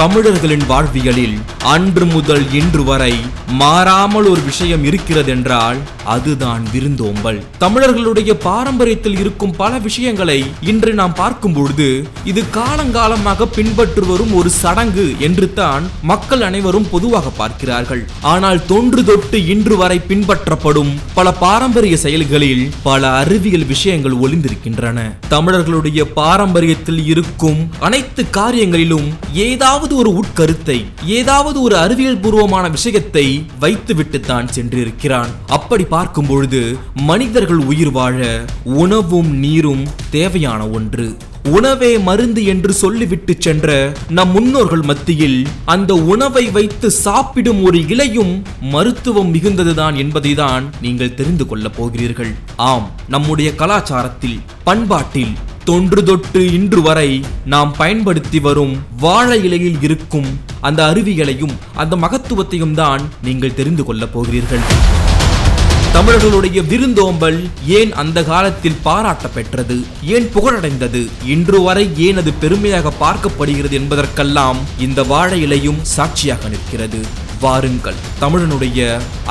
தமிழர்களின் 0.00 0.64
வாழ்வியலில் 0.70 1.34
அன்று 1.72 2.04
முதல் 2.04 2.44
இன்று 2.52 2.82
வரை 2.84 3.14
மாறாமல் 3.60 4.26
ஒரு 4.30 4.40
விஷயம் 4.46 4.84
இருக்கிறது 4.84 5.30
என்றால் 5.34 5.78
அதுதான் 6.04 6.62
விருந்தோம்பல். 6.72 7.38
தமிழர்களுடைய 7.62 8.30
பாரம்பரியத்தில் 8.46 9.18
இருக்கும் 9.18 9.54
பல 9.60 9.78
விஷயங்களை 9.78 10.36
இன்று 10.70 10.92
நாம் 11.00 11.14
பார்க்கும் 11.20 11.52
பொழுது 11.52 11.86
இது 12.30 12.42
காலங்காலமாக 12.56 13.46
பின்பற்று 13.56 14.02
வரும் 14.06 14.32
ஒரு 14.34 14.50
சடங்கு 14.50 15.06
என்று 15.18 15.48
தான் 15.60 15.84
மக்கள் 16.10 16.42
அனைவரும் 16.48 16.88
பொதுவாக 16.90 17.32
பார்க்கிறார்கள். 17.40 18.02
ஆனால் 18.32 18.60
தொன்று 18.72 19.04
தொட்டு 19.04 19.40
இன்று 19.46 19.76
வரை 19.76 20.00
பின்பற்றப்படும் 20.08 20.92
பல 21.14 21.32
பாரம்பரிய 21.44 21.96
செயல்களில் 21.96 22.64
பல 22.82 23.12
அறிவியல் 23.20 23.66
விஷயங்கள் 23.66 24.18
ஒளிந்திருக்கின்றன. 24.24 24.98
தமிழர்களுடைய 25.28 26.02
பாரம்பரியத்தில் 26.20 27.02
இருக்கும் 27.14 27.62
அனைத்து 27.80 28.24
காரியங்களிலும் 28.40 29.08
ஏதாவது 29.46 29.82
ஒரு 29.92 30.14
உட்கருத்தை 30.14 30.84
ஏதாவது 31.06 31.62
ஒரு 31.62 31.76
அறிவியல் 31.76 32.18
பூர்வமான 32.18 32.68
விஷயத்தை 32.68 33.46
வைத்து 33.60 33.94
விட்டுத்தான் 33.94 34.48
சென்றிருக்கிறான். 34.54 35.28
அப்படி 35.46 35.84
பார்க்கும் 35.84 36.26
பொழுது 36.26 36.76
மனிதர்கள் 36.94 37.56
உயிர் 37.56 37.90
வாழ 37.90 38.44
உணவும் 38.64 39.38
நீரும் 39.38 39.84
தேவையான 40.10 40.68
ஒன்று. 40.68 41.16
உணவே 41.48 41.98
மருந்து 41.98 42.44
என்று 42.44 42.72
சொல்லிவிட்டு 42.72 43.36
சென்ற 43.38 43.92
நம் 44.08 44.30
முன்னோர்கள் 44.30 44.82
மத்தியில் 44.82 45.46
அந்த 45.64 45.94
உணவை 45.94 46.50
வைத்து 46.50 46.90
சாப்பிடும் 46.90 47.62
ஒரு 47.62 47.88
இலையும் 47.88 48.42
மருத்துவம் 48.60 49.34
மிகுந்ததுதான் 49.34 49.94
என்பதைதான் 49.94 50.62
நீங்கள் 50.80 51.14
தெரிந்து 51.14 51.46
கொள்ளப் 51.46 51.76
போகிறீர்கள். 51.76 52.34
ஆம் 52.56 52.90
நம்முடைய 53.08 53.52
கலாச்சாரத்தில் 53.58 54.40
பண்பாட்டில் 54.64 55.34
தொன்று 55.64 56.02
தொட்டு 56.04 56.52
இன்று 56.52 56.82
வரை 56.82 57.24
நாம் 57.44 57.74
பயன்படுத்தி 57.76 58.38
வரும் 58.40 58.74
வாழை 58.96 59.44
இலையில் 59.44 59.82
இருக்கும் 59.82 60.26
அந்த 60.60 60.80
அருவிகளையும் 60.92 61.54
அந்த 61.74 61.96
மகத்துவத்தையும் 61.96 62.74
தான் 62.74 63.02
நீங்கள் 63.22 63.54
தெரிந்து 63.54 63.84
கொள்ளப் 63.84 64.12
போகிறீர்கள். 64.12 64.60
தமிழர்களுடைய 65.92 66.62
விருந்தோம்பல் 66.62 67.48
ஏன் 67.66 67.92
அந்த 67.92 68.24
காலத்தில் 68.24 68.80
பாராட்ட 68.82 69.28
பெற்றது 69.28 69.76
ஏன் 70.04 70.28
புகழடைந்தது? 70.34 71.02
இன்று 71.24 71.62
வரை 71.62 71.90
ஏன் 71.96 72.16
அது 72.16 72.32
பெருமையாக 72.32 72.92
பார்க்கப்படுகிறது 73.00 73.70
என்பதற்கெல்லாம் 73.70 74.58
இந்த 74.78 75.02
வாழை 75.02 75.42
இலையும் 75.42 75.80
சாட்சியாக 75.82 76.48
நிற்கிறது. 76.48 77.02
வாருங்கள். 77.44 77.98
தமிழனுடைய 78.22 78.78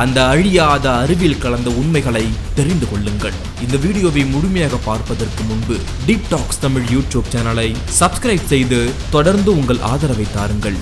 அந்த 0.01 0.17
அழியாத 0.33 0.85
அறிவியல் 1.03 1.41
கலந்த 1.43 1.69
உண்மைகளை 1.81 2.25
தெரிந்து 2.57 2.87
கொள்ளுங்கள். 2.91 3.37
இந்த 3.65 3.77
வீடியோவை 3.85 4.23
முழுமையாக 4.33 4.79
பார்ப்பதற்கு 4.89 5.43
முன்பு 5.51 5.77
டீப் 6.07 6.29
டாக்ஸ் 6.33 6.61
தமிழ் 6.65 6.87
யூடியூப் 6.95 7.31
சேனலை 7.35 7.69
சப்ஸ்கிரைப் 7.99 8.51
செய்து 8.53 8.81
தொடர்ந்து 9.15 9.51
உங்கள் 9.59 9.83
ஆதரவை 9.93 10.27
தாருங்கள். 10.37 10.79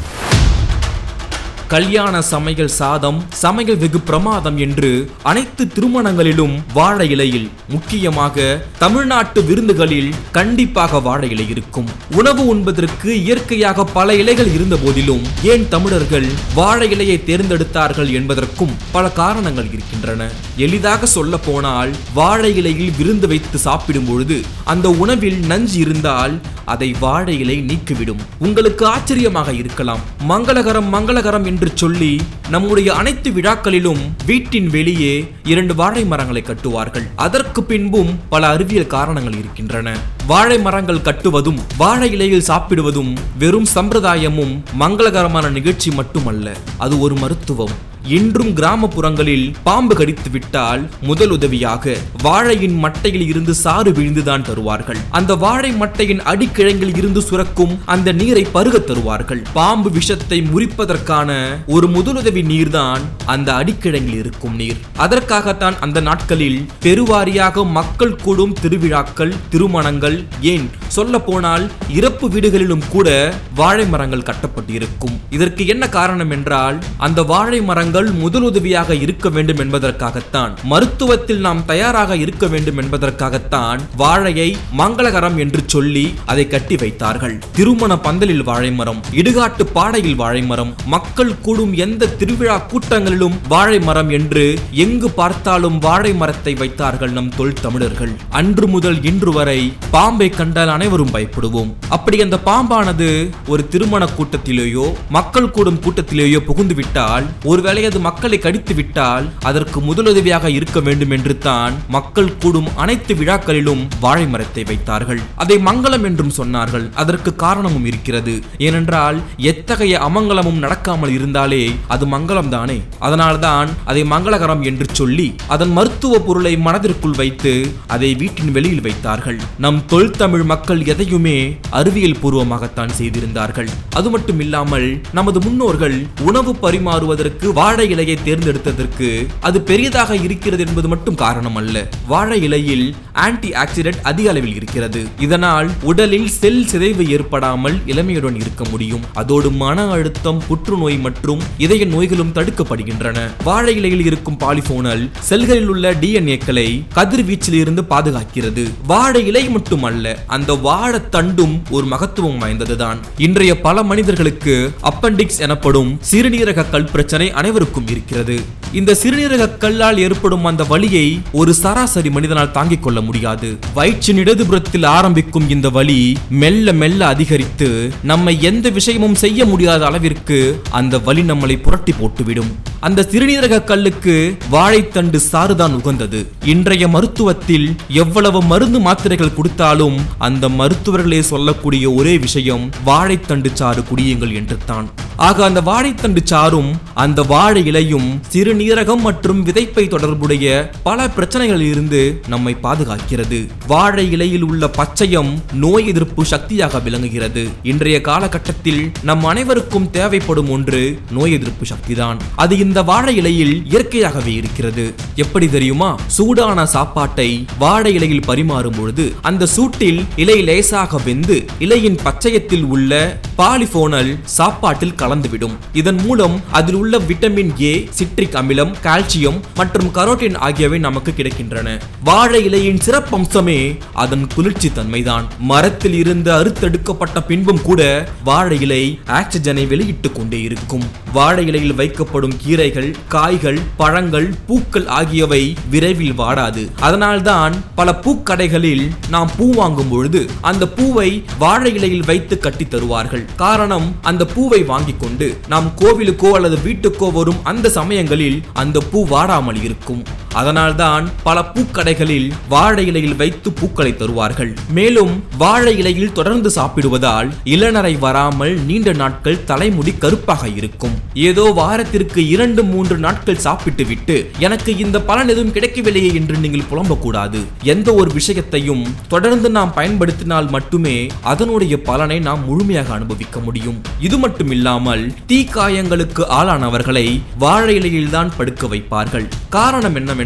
கல்யாண 1.72 2.22
சமையல் 2.30 2.72
சாதம் 2.78 3.20
சமையல் 3.42 3.78
வெகு 3.82 4.00
பிரமாதம் 4.00 4.58
என்று 4.58 4.90
அனைத்து 5.24 5.64
திருமணங்களிலும் 5.76 6.56
வாழை 6.74 7.10
இலையில் 7.10 7.50
முக்கியமாக 7.74 8.46
தமிழ்நாட்டு 8.78 9.42
விருந்துகளில் 9.50 10.10
கண்டிப்பாக 10.38 11.00
வாழை 11.00 11.30
இலை 11.30 11.46
இருக்கும். 11.50 11.88
உணவு 12.16 12.46
உண்பதற்கு 12.46 13.10
இயற்கையாக 13.24 13.86
பல 13.98 14.16
இலைகள் 14.16 14.54
இருந்த 14.54 14.78
போதிலும் 14.84 15.24
ஏன் 15.52 15.68
தமிழர்கள் 15.68 16.28
வாழை 16.54 16.90
இலையை 16.96 17.18
தேர்ந்தெடுத்தார்கள் 17.30 18.12
என்பதற்கும் 18.20 18.76
பல 18.92 19.12
காரணங்கள் 19.22 19.70
இருக்கின்றன. 19.72 20.30
எளிதாக 20.58 21.06
சொல்ல 21.06 21.38
போனால் 21.38 21.94
வாழை 22.14 22.56
இலையில் 22.56 22.96
விருந்து 22.98 23.28
வைத்து 23.28 23.58
சாப்பிடும் 23.68 24.06
பொழுது 24.06 24.40
அந்த 24.64 24.90
உணவில் 24.90 25.40
நஞ்சு 25.40 25.80
இருந்தால் 25.80 26.36
அதை 26.66 26.96
வாழை 27.00 27.40
இலை 27.40 27.60
நீக்கிவிடும். 27.62 28.22
உங்களுக்கு 28.38 28.86
ஆச்சரியமாக 28.86 29.54
இருக்கலாம். 29.54 30.00
மங்களகரம் 30.30 30.92
மங்களகரம் 30.98 31.46
என்று 31.46 31.60
சொல்லி 31.70 32.22
நம்முடைய 32.50 32.94
அனைத்து 32.94 33.32
விழாக்களிலும் 33.32 34.00
வீட்டின் 34.26 34.70
வெளியே 34.70 35.32
இரண்டு 35.44 35.76
வாழை 35.76 36.06
மரங்களை 36.06 36.42
கட்டுவார்கள். 36.42 37.04
அதற்கு 37.16 37.64
பின்பும் 37.64 38.20
பல 38.30 38.48
அறிவியல் 38.48 38.88
காரணங்கள் 38.88 39.34
இருக்கின்றன. 39.34 39.98
வாழை 40.28 40.60
மரங்கள் 40.60 41.02
கட்டுவதும் 41.02 41.60
வாழை 41.78 42.12
இலையில் 42.12 42.42
சாப்பிடுவதும் 42.42 43.18
வெறும் 43.38 43.68
சம்பிரதாயமும் 43.76 44.60
மங்களகரமான 44.80 45.50
நிகழ்ச்சி 45.50 45.92
மட்டுமல்ல 45.92 46.56
அது 46.78 47.00
ஒரு 47.00 47.16
மருத்துவம். 47.16 47.90
இன்றும் 48.08 48.54
கிராமப்புறங்களில் 48.56 49.56
பாம்பு 49.64 49.96
கடித்து 49.96 50.30
விட்டால் 50.30 50.90
முதல் 51.02 51.32
உதவியாக 51.32 51.96
வாழையின் 52.24 52.84
மட்டையில் 52.84 53.28
இருந்து 53.28 53.54
சாறு 53.54 53.92
விழுந்துதான் 53.92 54.42
தருவார்கள். 54.42 54.98
அந்த 55.10 55.36
வாழை 55.36 55.72
மட்டையின் 55.74 56.22
அடிக்கிழங்கில் 56.32 56.98
இருந்து 56.98 57.22
சுரக்கும் 57.22 57.80
அந்த 57.86 58.12
நீரை 58.12 58.44
பருக 58.52 58.80
தருவார்கள். 58.80 59.42
பாம்பு 59.54 59.92
விஷத்தை 59.92 60.42
முறிப்பதற்கான 60.42 61.58
ஒரு 61.68 61.88
முதலுதவி 61.88 62.44
நீர்தான் 62.44 63.02
அந்த 63.26 63.54
அடிக்கிழங்கில் 63.54 64.18
இருக்கும் 64.18 64.56
நீர். 64.56 64.78
அதற்காகத்தான் 64.98 65.80
அந்த 65.80 66.00
நாட்களில் 66.00 66.66
பெருவாரியாக 66.84 67.66
மக்கள் 67.66 68.16
கூடும் 68.16 68.54
திருவிழாக்கள் 68.62 69.36
திருமணங்கள் 69.50 70.24
ஏன் 70.42 70.70
சொல்ல 70.88 71.20
போனால் 71.20 71.72
இறப்பு 71.90 72.30
வீடுகளிலும் 72.30 72.88
கூட 72.90 73.34
வாழை 73.56 73.86
மரங்கள் 73.86 74.28
கட்டப்பட்டிருக்கும். 74.32 75.20
இதற்கு 75.30 75.68
என்ன 75.68 75.90
காரணம் 75.90 76.32
என்றால் 76.32 76.80
அந்த 76.98 77.24
வாழை 77.24 77.62
மரங்கள் 77.62 77.90
முதலுதவியாக 77.96 79.02
இருக்க 79.02 79.30
வேண்டும் 79.30 79.58
என்பதற்காகத்தான் 79.58 80.52
மருத்துவத்தில் 80.70 81.40
நாம் 81.40 81.66
தயாராக 81.66 82.16
இருக்க 82.16 82.48
வேண்டும் 82.48 82.78
என்பதற்காகத்தான் 82.78 83.80
வாழையை 83.98 84.56
மங்களகரம் 84.78 85.38
என்று 85.38 85.62
சொல்லி 85.66 86.14
அதை 86.26 86.48
கட்டி 86.48 86.76
வைத்தார்கள். 86.76 87.40
திருமண 87.52 87.98
பந்தலில் 87.98 88.44
வாழை 88.44 88.72
மரம் 88.72 89.02
இடுகாட்டு 89.12 89.64
பாடையில் 89.74 90.16
வாழை 90.16 90.42
மரம் 90.42 90.76
மக்கள் 90.86 91.40
கூடும் 91.42 91.74
எந்த 91.74 92.08
திருவிழா 92.08 92.62
கூட்டங்களிலும் 92.74 93.38
வாழை 93.48 93.80
மரம் 93.80 94.10
என்று 94.10 94.60
எங்கு 94.72 95.10
பார்த்தாலும் 95.10 95.80
வாழை 95.80 96.14
மரத்தை 96.14 96.54
வைத்தார்கள் 96.54 97.12
நம் 97.12 97.36
தொல் 97.36 97.54
தமிழர்கள். 97.54 98.12
அன்று 98.30 98.68
முதல் 98.68 99.04
இன்று 99.04 99.32
வரை 99.32 99.74
பாம்பை 99.92 100.30
கண்டால் 100.30 100.70
அனைவரும் 100.70 101.14
பயப்படுவோம். 101.14 101.74
அப்படி 101.90 102.22
அந்த 102.22 102.40
பாம்பானது 102.46 103.30
ஒரு 103.48 103.68
திருமண 103.68 104.08
கூட்டத்திலேயோ 104.18 104.94
மக்கள் 105.10 105.52
கூடும் 105.52 105.80
கூட்டத்திலேயோ 105.80 106.40
புகுந்து 106.40 106.76
விட்டால் 106.76 107.26
ஒருவேளை 107.44 107.81
அது 107.90 108.00
மக்களை 108.08 108.38
கடித்து 108.46 108.74
விட்டால் 108.76 109.26
அதற்கு 109.50 109.80
முதலுதவியாக 109.88 110.50
இருக்க 110.58 110.80
வேண்டும் 110.88 111.14
என்று 111.18 111.34
தான் 111.48 111.74
மக்கள் 111.96 112.32
கூடும் 112.44 112.70
அனைத்து 112.84 113.14
விழாக்களிலும் 113.20 113.84
வாழை 114.04 114.26
மரத்தை 114.34 114.64
வைத்தார்கள். 114.70 115.22
அதை 115.44 115.58
மங்களம் 115.68 116.06
என்றும் 116.10 116.34
சொன்னார்கள். 116.40 116.86
அதற்கு 117.04 117.34
காரணமும் 117.44 117.86
இருக்கிறது. 117.92 118.34
ஏனென்றால் 118.68 119.18
எத்தகைய 119.52 119.94
அமங்கலமும் 120.08 120.62
நடக்காமல் 120.66 121.14
இருந்தாலே 121.18 121.64
அது 121.96 122.06
மங்களம் 122.16 122.52
தானே 122.56 122.78
அதனால்தான் 123.00 123.70
அதை 123.92 124.04
மங்களகரம் 124.14 124.64
என்று 124.72 124.88
சொல்லி 125.00 125.28
அதன் 125.56 125.74
மருத்துவ 125.78 126.20
பொருளை 126.28 126.54
மனதிற்குள் 126.68 127.18
வைத்து 127.22 127.54
அதை 127.96 128.10
வீட்டின் 128.22 128.52
வெளியில் 128.58 128.86
வைத்தார்கள். 128.88 129.40
நம் 129.66 129.80
தொல்தமிழ் 129.94 130.46
மக்கள் 130.54 130.82
எதையுமே 130.94 131.38
அறிவியல் 131.80 132.20
பூர்வமாகத்தான் 132.22 132.96
செய்திருந்தார்கள். 133.00 133.70
அது 134.00 134.10
மட்டும் 134.10 134.40
இல்லாமல் 134.46 134.88
நமது 135.20 135.40
முன்னோர்கள் 135.46 135.98
உணவு 136.30 136.52
பரிமாறுவதற்கு 136.64 137.48
வாழை 137.54 137.70
வாழை 137.72 137.94
இலையை 137.96 138.16
தேர்ந்தெடுத்ததற்கு 138.26 139.28
அது 139.40 139.62
பெரியதாக 139.62 140.16
இருக்கிறது 140.16 140.66
என்பது 140.68 140.88
மட்டும் 140.88 141.16
காரணம் 141.16 141.56
அல்ல 141.56 141.90
வாழை 142.08 142.42
இலையில் 142.42 142.96
ஆன்டி 143.14 143.50
ஆக்சிடென்ட் 143.50 144.02
அதிக 144.02 144.30
அளவில் 144.30 144.56
இருக்கிறது. 144.56 145.02
இதனால் 145.20 145.70
உடலில் 145.82 146.28
செல் 146.28 146.68
சிதைவு 146.68 147.04
ஏற்படாமல் 147.10 147.78
இளமையுடன் 147.86 148.36
இருக்க 148.36 148.64
முடியும். 148.72 149.04
அதோடு 149.14 149.52
மன 149.52 149.86
அழுத்தம் 149.92 150.42
புற்றுநோய் 150.48 150.98
மற்றும் 150.98 151.42
இதய 151.58 151.86
நோய்களும் 151.86 152.34
தடுக்கப்படுகின்றன. 152.34 153.18
வாழை 153.44 153.76
இலையில் 153.76 154.06
இருக்கும் 154.06 154.38
பாலிபோனல் 154.38 155.10
செல்களில் 155.30 155.68
உள்ள 155.68 155.94
டிஎன்ஏக்களை 155.94 156.68
கதிர்வீச்சில் 156.96 157.60
இருந்து 157.64 157.82
பாதுகாக்கிறது. 157.90 158.66
வாழை 158.88 159.28
இலை 159.28 159.50
மட்டுமல்ல 159.50 160.24
அந்த 160.28 160.54
வாழைத்தண்டும் 160.54 161.56
ஒரு 161.70 161.86
மகத்துவம் 161.86 162.42
வாய்ந்ததுதான். 162.42 162.98
இன்றைய 163.18 163.62
பல 163.62 163.84
மனிதர்களுக்கு 163.84 164.72
அப்பண்டிக்ஸ் 164.92 165.40
எனப்படும் 165.40 166.00
சிறுநீரக 166.12 166.70
கல் 166.72 166.92
பிரச்சனை 166.92 167.32
அனைவரும் 167.32 167.60
அனைவருக்கும் 167.62 167.92
இருக்கிறது. 167.94 168.36
இந்த 168.80 168.92
சிறுநீரக 169.02 169.44
கல்லால் 169.64 170.00
ஏற்படும் 170.06 170.46
அந்த 170.50 170.64
வலியை 170.72 171.08
ஒரு 171.40 171.52
சராசரி 171.62 172.10
மனிதனால் 172.16 172.54
தாங்கிக் 172.58 172.84
கொள்ள 172.84 173.00
முடியாது. 173.08 173.50
வயிற்றின் 173.78 174.20
இடதுபுறத்தில் 174.24 174.88
ஆரம்பிக்கும் 174.98 175.48
இந்த 175.56 175.68
வலி 175.78 175.98
மெல்ல 176.42 176.74
மெல்ல 176.82 177.02
அதிகரித்து 177.14 177.68
நம்மை 178.12 178.34
எந்த 178.50 178.70
விஷயமும் 178.78 179.18
செய்ய 179.24 179.46
முடியாத 179.52 179.86
அளவிற்கு 179.90 180.40
அந்த 180.80 181.02
வலி 181.08 181.26
நம்மளை 181.32 181.58
புரட்டி 181.66 181.96
போட்டுவிடும். 182.00 182.52
அந்த 182.88 183.06
சிறுநீரக 183.12 183.62
கல்லுக்கு 183.72 184.16
வாழைத்தண்டு 184.56 185.22
சாறுதான் 185.32 185.78
உகந்தது. 185.80 186.22
இன்றைய 186.54 186.88
மருத்துவத்தில் 186.96 187.68
எவ்வளவு 188.04 188.42
மருந்து 188.54 188.82
மாத்திரைகள் 188.88 189.38
கொடுத்தாலும் 189.38 190.00
அந்த 190.30 190.48
மருத்துவர்களே 190.62 191.22
சொல்லக்கூடிய 191.34 191.86
ஒரே 192.00 192.16
விஷயம் 192.28 192.66
வாழைத்தண்டு 192.90 193.52
சாறு 193.62 193.84
குடியுங்கள் 193.92 194.36
என்று 194.42 194.60
தான் 194.72 194.90
ஆக 195.28 195.44
அந்த 195.46 195.62
வாழைத்தண்டு 195.62 196.22
சாறும் 196.24 196.70
அந்த 196.94 197.22
வாழை 197.22 197.66
இலையும் 197.66 198.22
சிறுநீரகம் 198.34 199.00
மற்றும் 199.00 199.46
விதைப்பை 199.46 199.88
தொடர்புடைய 199.88 200.72
பல 200.84 201.08
பிரச்சனைகளில் 201.08 201.70
இருந்து 201.74 202.22
நம்மை 202.28 202.58
பாதுகாக்கிறது. 202.64 203.48
வாழை 203.68 204.12
இலையில் 204.12 204.44
உள்ள 204.44 204.68
பச்சையம் 204.68 205.44
நோய் 205.54 205.88
எதிர்ப்பு 205.88 206.26
சக்தியாக 206.26 206.80
விளங்குகிறது. 206.80 207.48
இன்றைய 207.64 208.02
காலகட்டத்தில் 208.02 208.92
நம் 209.04 209.24
அனைவருக்கும் 209.24 209.90
தேவைப்படும் 209.90 210.50
ஒன்று 210.50 211.00
நோய் 211.12 211.32
எதிர்ப்பு 211.32 211.66
சக்திதான். 211.66 212.18
அது 212.36 212.58
இந்த 212.58 212.84
வாழை 212.84 213.16
இலையில் 213.16 213.66
இயற்கையாகவே 213.66 214.34
இருக்கிறது. 214.34 214.94
எப்படி 215.16 215.50
தெரியுமா? 215.50 216.00
சூடான 216.08 216.66
சாப்பாட்டை 216.66 217.46
வாழை 217.60 217.94
இலையில் 217.94 218.26
பரிமாறும் 218.28 218.78
பொழுது 218.78 219.16
அந்த 219.22 219.48
சூட்டில் 219.58 220.04
இலை 220.16 220.42
லேசாக 220.42 220.98
வெந்து 220.98 221.46
இலையின் 221.60 222.00
பச்சையத்தில் 222.04 222.66
உள்ள 222.66 223.20
பாலிபோனல் 223.42 224.20
சாப்பாட்டில் 224.24 224.94
கலந்துவிடும். 224.94 225.58
இதன் 225.74 225.96
மூலம் 225.96 226.42
அதில் 226.52 226.76
உள்ள 226.76 226.98
விட்டமின் 226.98 227.62
ஏ 227.62 227.88
சிட்ரிக் 227.90 228.34
அமிலம் 228.34 228.74
கால்சியம் 228.84 229.40
மற்றும் 229.56 229.88
கரோட்டின் 229.94 230.38
ஆகியவை 230.38 230.80
நமக்கு 230.80 231.14
கிடைக்கின்றன. 231.18 231.80
வாழை 232.04 232.46
இலையின் 232.46 232.80
சிறப்பம்சமே 232.86 233.78
அதன் 233.94 234.28
குளிர்ச்சி 234.36 234.70
தன்மைதான் 234.70 235.24
மரத்தில் 235.40 235.94
இருந்து 235.94 236.32
அறுத்தெடுக்கப்பட்ட 236.32 237.26
பின்பும் 237.28 237.62
கூட 237.62 238.10
வாழை 238.24 238.62
இலை 238.62 239.00
ஆக்சிஜனை 239.08 239.68
வெளியிட்டுக் 239.68 240.16
கொண்டே 240.16 240.42
இருக்கும். 240.42 240.84
வாழை 241.14 241.48
இலையில் 241.48 241.74
வைக்கப்படும் 241.74 242.34
கீரைகள் 242.48 242.96
காய்கள் 243.08 243.60
பழங்கள் 243.78 244.34
பூக்கள் 244.48 244.88
ஆகியவை 244.88 245.56
விரைவில் 245.70 246.20
வாடாது. 246.20 246.70
அதனால்தான் 246.80 247.64
பல 247.76 248.00
பூக்கடைகளில் 248.02 248.90
நாம் 249.10 249.30
பூ 249.38 249.54
வாங்கும் 249.54 249.90
பொழுது 249.90 250.30
அந்த 250.42 250.68
பூவை 250.68 251.24
வாழை 251.40 251.74
இலையில் 251.74 252.06
வைத்து 252.06 252.38
கட்டி 252.38 252.68
தருவார்கள். 252.68 253.30
காரணம் 253.36 253.96
அந்த 254.02 254.26
பூவை 254.26 254.64
வாங்கிக் 254.64 255.00
கொண்டு 255.00 255.38
நாம் 255.48 255.72
கோவிலுக்கோ 255.82 256.32
அல்லது 256.32 256.58
வீட்டுக்கோ 256.58 257.12
வரும் 257.12 257.44
அந்த 257.44 257.70
சமயங்களில் 257.70 258.44
அந்த 258.54 258.80
பூ 258.92 259.08
வாடாமல் 259.08 259.64
இருக்கும். 259.64 260.04
அதனால்தான் 260.40 261.06
பல 261.24 261.38
பூக்கடைகளில் 261.54 262.28
வாழை 262.54 262.86
இலையில் 262.86 263.16
வைத்து 263.16 263.52
பூக்களை 263.52 263.92
தருவார்கள். 263.96 264.52
மேலும் 264.78 265.24
வாழை 265.38 265.74
இலையில் 265.78 266.14
தொடர்ந்து 266.14 266.50
சாப்பிடுவதால் 266.58 267.30
இளநரை 267.56 268.00
வராமல் 268.00 268.56
நீண்ட 268.70 268.92
நாட்கள் 269.02 269.44
தலைமுடி 269.50 269.94
கருப்பாக 270.04 270.48
இருக்கும். 270.60 270.96
ஏதோ 271.14 271.46
வாரத்திற்கு 271.60 272.28
இரண்டு 272.28 272.64
மூன்று 272.64 272.98
நாட்கள் 272.98 273.42
சாப்பிட்டு 273.46 273.86
விட்டு 273.86 274.18
எனக்கு 274.40 274.78
இந்த 274.78 275.02
பலன் 275.02 275.32
எதுவும் 275.34 275.54
கிடைக்கவில்லையே 275.58 276.14
என்று 276.20 276.38
நீங்கள் 276.38 276.70
புலம்பக்கூடாது. 276.72 277.42
எந்த 277.74 277.94
ஒரு 277.94 278.12
விஷயத்தையும் 278.20 278.84
தொடர்ந்து 279.08 279.50
நாம் 279.58 279.76
பயன்படுத்தினால் 279.80 280.50
மட்டுமே 280.50 280.96
அதனுடைய 281.22 281.82
பலனை 281.90 282.20
நாம் 282.20 282.46
முழுமையாக 282.46 282.94
அனுபவிக்க 282.94 283.40
முடியும். 283.40 283.82
இது 284.00 284.18
மட்டும் 284.18 284.52
இல்லாமல் 284.52 285.06
தீக்காயங்களுக்கு 285.32 286.24
ஆளானவர்களை 286.40 287.08
வாழை 287.38 287.76
இலையில் 287.76 288.14
தான் 288.18 288.34
படுக்க 288.38 288.68
வைப்பார்கள். 288.68 289.28
காரணம் 289.50 289.96
என்னவென்றால் 289.96 290.20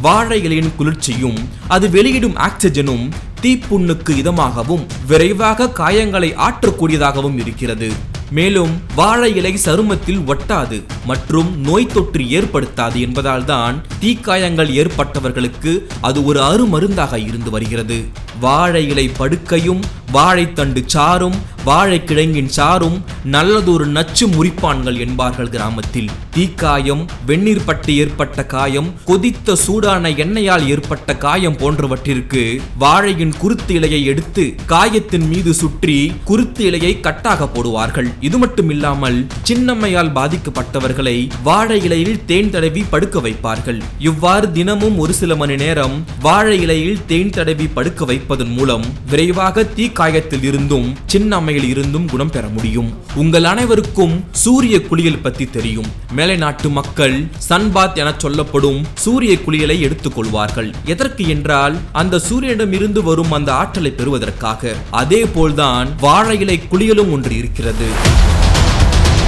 வாழை 0.00 0.40
இலையின் 0.46 0.74
குளிர்ச்சியும் 0.76 1.38
அது 1.68 1.90
வெளியிடும் 1.90 2.36
ஆக்சிஜனும் 2.36 3.06
தீப்புண்ணுக்கு 3.42 4.12
இதமாகவும் 4.22 4.84
விரைவாக 5.06 5.70
காயங்களை 5.78 6.30
ஆற்றக்கூடியதாகவும் 6.46 7.38
இருக்கிறது. 7.42 7.88
மேலும் 8.30 8.72
வாழை 8.94 9.36
இலை 9.36 9.52
சருமத்தில் 9.64 10.22
ஒட்டாது 10.26 10.78
மற்றும் 11.06 11.50
நோய் 11.60 11.86
தொற்று 11.86 12.24
ஏற்படுத்தாது 12.28 13.00
என்பதால் 13.00 13.44
தான் 13.44 13.76
தீக்காயங்கள் 14.00 14.70
ஏற்பட்டவர்களுக்கு 14.82 15.72
அது 16.00 16.24
ஒரு 16.24 16.40
அருமருந்தாக 16.42 17.18
இருந்து 17.18 17.50
வருகிறது. 17.50 17.98
வாழை 18.40 18.88
இலை 18.88 19.10
படுக்கையும் 19.18 19.82
வாழைத்தண்டு 20.12 20.82
சாரும் 20.86 21.38
வாழைக்கிழங்கின் 21.66 22.50
சாரும் 22.56 22.96
நல்லதொரு 23.34 23.86
நச்சு 23.86 24.24
முறிப்பான்கள் 24.26 24.98
என்பார்கள் 25.04 25.50
கிராமத்தில். 25.54 26.10
தீக்காயம் 26.34 27.02
வெந்நீர் 27.28 27.64
பட்டு 27.64 27.92
ஏற்பட்ட 27.96 28.44
காயம் 28.52 28.88
கொதித்த 29.06 29.54
சூடான 29.62 30.10
எண்ணெயால் 30.24 30.66
ஏற்பட்ட 30.72 31.16
காயம் 31.24 31.56
போன்றவற்றிற்கு 31.56 32.42
வாழையின் 32.82 33.34
குருத்து 33.38 33.74
இலையை 33.78 34.00
எடுத்து 34.12 34.44
காயத்தின் 34.72 35.26
மீது 35.28 35.54
சுற்றி 35.54 35.96
குருத்து 36.24 36.62
இலையை 36.70 36.92
கட்டாக 37.06 37.48
போடுவார்கள். 37.54 38.10
இது 38.20 38.38
மட்டும் 38.38 38.70
இல்லாமல் 38.70 39.18
சின்னம்மையால் 39.48 40.12
பாதிக்கப்பட்டவர்களை 40.18 41.16
வாழை 41.48 41.80
இலையில் 41.88 42.22
தேன் 42.24 42.50
தடவி 42.50 42.84
படுக்க 42.90 43.20
வைப்பார்கள். 43.28 43.80
இவ்வாறு 43.98 44.52
தினமும் 44.52 44.98
ஒரு 44.98 45.14
சில 45.22 45.34
மணி 45.34 45.58
நேரம் 45.64 45.96
வாழை 46.20 46.60
இலையில் 46.60 47.02
தேன் 47.06 47.30
தடவி 47.30 47.68
படுக்க 47.78 48.04
வைப்பதன் 48.04 48.54
மூலம் 48.60 48.86
விரைவாக 49.10 49.66
தீக்காயத்தில் 49.76 50.46
இருந்தும் 50.52 50.88
சின்னம்மை 51.12 51.54
இருந்தும் 51.64 52.08
குணம் 52.08 52.30
பெற 52.30 52.48
முடியும். 52.48 52.94
உங்கள் 53.14 53.44
அனைவருக்கும் 53.44 54.24
சூரிய 54.32 54.82
குளியல் 54.82 55.18
பத்தி 55.18 55.44
தெரியும். 55.44 55.86
மேலை 56.12 56.36
நாட்டு 56.36 56.68
மக்கள் 56.68 57.26
சன்பாத் 57.48 57.94
என 57.94 58.14
சொல்லப்படும் 58.18 58.86
சூரிய 58.94 59.38
குளியலை 59.46 59.90
எடுத்துக்கொள்வார்கள். 59.90 60.72
எதற்கு 60.84 61.28
என்றால் 61.28 61.78
அந்த 61.92 62.20
சூரியனிடம் 62.30 62.72
இருந்து 62.72 63.02
வரும் 63.02 63.32
அந்த 63.32 63.54
ஆற்றலை 63.54 63.90
பெறுவதற்காக. 63.90 64.74
அதே 64.90 65.24
போல்தான் 65.24 65.88
வாழை 66.00 66.40
இலை 66.40 66.60
குளியலும் 66.68 67.12
ஒன்று 67.12 67.36
இருக்கிறது. 67.36 67.86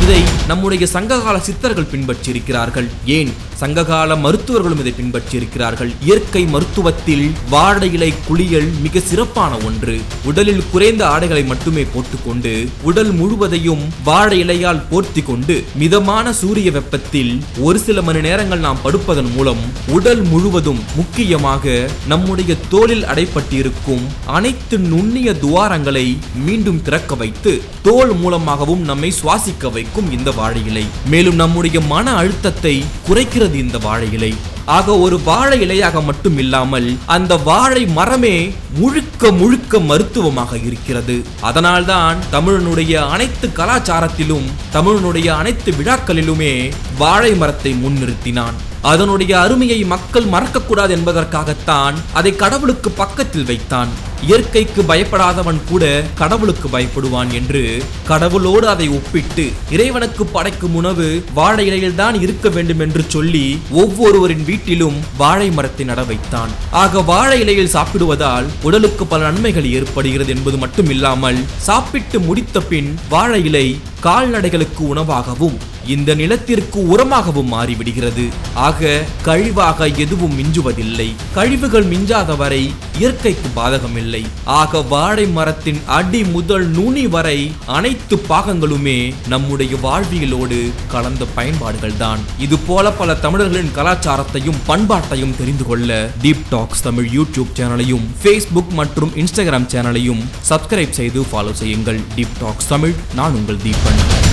இதை 0.09 0.23
நம்முடைய 0.47 0.87
சங்ககால 0.87 1.39
சித்தர்கள் 1.39 1.89
பின்பற்றியிருக்கிறார்கள். 1.93 2.87
ஏன்? 3.05 3.31
சங்ககால 3.57 4.17
மருத்துவர்களும் 4.17 4.79
இதை 4.79 4.93
பின்பற்றியிருக்கிறார்கள். 4.99 5.91
இயற்கை 6.01 6.43
மருத்துவத்தில் 6.45 7.25
வாழை 7.49 7.93
இலை 7.93 8.13
குளியல் 8.27 8.69
மிக 8.83 9.01
சிறப்பான 9.01 9.57
ஒன்று. 9.57 10.01
உடலில் 10.25 10.63
குறைந்த 10.71 11.07
ஆடைகளை 11.07 11.45
மட்டுமே 11.45 11.85
போட்டுக்கொண்டு 11.95 12.53
உடல் 12.83 13.11
முழுவதையும் 13.11 13.83
வாழை 14.05 14.39
இலையால் 14.39 14.83
போர்த்தி 14.91 15.23
கொண்டு 15.23 15.65
மிதமான 15.75 16.33
சூரிய 16.33 16.71
வெப்பத்தில் 16.71 17.43
ஒரு 17.59 17.79
சில 17.79 18.03
மணி 18.03 18.21
நேரங்கள் 18.21 18.59
நாம் 18.59 18.83
படுப்பதன் 18.85 19.31
மூலம் 19.37 19.63
உடல் 19.89 20.23
முழுவதும் 20.23 20.81
முக்கியமாக 20.97 21.89
நம்முடைய 22.09 22.57
தோலில் 22.69 23.05
அடைப்பட்டிருக்கும் 23.05 24.07
அனைத்து 24.25 24.79
நுண்ணிய 24.79 25.33
துவாரங்களை 25.33 26.19
மீண்டும் 26.35 26.83
திறக்க 26.83 27.15
வைத்து 27.15 27.61
தோல் 27.83 28.15
மூலமாகவும் 28.15 28.83
நம்மை 28.83 29.13
சுவாசிக்க 29.23 29.73
வைக்கும் 29.73 29.97
இந்த 30.11 30.31
வாழை 30.31 30.67
இலை 30.67 30.85
மேலும் 31.11 31.35
நம்முடைய 31.35 31.81
மன 31.81 32.15
அழுத்தத்தை 32.15 32.85
குறைக்கிறது 33.09 33.55
இந்த 33.55 33.79
வாழை 33.79 34.13
இலை 34.13 34.35
ஆக 34.65 34.99
ஒரு 34.99 35.21
வாழை 35.21 35.61
இலையாக 35.61 36.05
மட்டும் 36.05 36.39
இல்லாமல் 36.39 36.97
அந்த 37.07 37.37
வாழை 37.37 37.87
மரமே 37.87 38.51
முழுக்க 38.79 39.33
முழுக்க 39.33 39.79
மருத்துவமாக 39.79 40.59
இருக்கிறது. 40.59 41.25
அதனால்தான் 41.41 42.17
தமிழனுடைய 42.33 43.09
அனைத்து 43.09 43.49
கலாச்சாரத்திலும் 43.49 44.45
தமிழனுடைய 44.73 45.27
அனைத்து 45.27 45.73
விழாக்களிலுமே 45.73 46.71
வாழை 46.99 47.35
மரத்தை 47.35 47.73
முன்னிறுத்தினான். 47.73 48.55
அதனுடைய 48.83 49.41
அருமையை 49.41 49.85
மக்கள் 49.85 50.25
மறக்கக்கூடாது 50.25 50.89
என்பதற்காகத்தான் 50.89 51.95
அதை 52.13 52.37
கடவுளுக்கு 52.37 52.91
பக்கத்தில் 52.91 53.45
வைத்தான். 53.45 53.89
இயற்கைக்கு 54.27 54.83
பயப்படாதவன் 54.83 55.61
கூட 55.69 56.05
கடவுளுக்கு 56.15 56.69
பயப்படுவான் 56.69 57.33
என்று 57.33 57.83
கடவுளோடு 58.09 58.61
அதை 58.61 58.89
ஒப்பிட்டு 58.89 59.53
இறைவனுக்கு 59.71 60.27
படைக்கும் 60.27 60.75
உணவு 60.75 61.25
வாழை 61.35 61.67
இலையில் 61.67 61.95
தான் 61.95 62.21
இருக்க 62.21 62.49
வேண்டும் 62.49 62.79
என்று 62.79 63.05
சொல்லி 63.09 63.59
ஒவ்வொருவரின் 63.71 64.45
வீட்டிலும் 64.45 64.99
வாழை 65.17 65.51
மரத்தை 65.51 65.87
நட 65.87 66.03
வைத்தான். 66.03 66.51
ஆக 66.71 67.01
வாழை 67.01 67.41
இலையில் 67.41 67.75
சாப்பிடுவதால் 67.77 68.47
உடலுக்கு 68.63 69.07
பல 69.07 69.31
நன்மைகள் 69.31 69.71
ஏற்படுகிறது 69.71 70.37
என்பது 70.37 70.59
மட்டும் 70.59 70.91
இல்லாமல் 70.91 71.45
சாப்பிட்டு 71.57 72.21
முடித்த 72.21 72.61
பின் 72.61 72.99
வாழை 73.09 73.45
இலை 73.45 73.81
கால்நடைகளுக்கு 74.01 74.95
உணவாகவும் 74.95 75.59
இந்த 75.95 76.15
நிலத்திற்கு 76.15 76.79
உரமாகவும் 76.93 77.51
மாறிவிடுகிறது. 77.53 78.25
ஆக 78.55 78.89
கழிவாக 79.27 79.87
எதுவும் 80.05 80.35
மிஞ்சுவதில்லை. 80.39 81.07
கழிவுகள் 81.37 81.87
மிஞ்சாத 81.93 82.37
வரை 82.37 82.61
இயற்கைக்கு 82.99 83.49
பாதகமில்லை. 83.57 84.23
ஆக 84.45 84.81
வாழை 84.93 85.27
மரத்தின் 85.27 85.81
அடி 85.87 86.25
முதல் 86.25 86.67
நுனி 86.67 87.07
வரை 87.07 87.39
அனைத்து 87.67 88.17
பாகங்களுமே 88.29 88.99
நம்முடைய 89.29 89.77
வாழ்வியலோடு 89.83 90.61
கலந்த 90.89 91.25
பயன்பாடுகள் 91.35 91.97
தான் 91.97 92.19
இது 92.39 92.59
போல 92.59 92.93
பல 92.93 93.15
தமிழர்களின் 93.15 93.75
கலாச்சாரத்தையும் 93.77 94.63
பண்பாட்டையும் 94.69 95.37
தெரிந்து 95.37 95.67
கொள்ள 95.67 96.11
டீப் 96.23 96.47
டாக்ஸ் 96.51 96.83
தமிழ் 96.83 97.09
யூடியூப் 97.19 97.55
சேனலையும் 97.61 98.07
ஃபேஸ்புக் 98.23 98.75
மற்றும் 98.81 99.15
இன்ஸ்டாகிராம் 99.17 99.71
சேனலையும் 99.75 100.25
சப்ஸ்கிரைப் 100.51 100.99
செய்து 101.01 101.23
ஃபாலோ 101.33 101.53
செய்யுங்கள். 101.53 102.01
டீப் 102.17 102.39
டாக்ஸ் 102.41 102.69
தமிழ் 102.69 102.95
நான் 103.15 103.37
உங்கள் 103.41 103.63
தீபன். 103.67 104.28